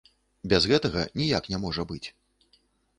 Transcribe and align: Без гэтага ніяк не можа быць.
Без 0.53 0.61
гэтага 0.71 1.05
ніяк 1.23 1.43
не 1.55 1.63
можа 1.67 1.83
быць. 1.95 2.05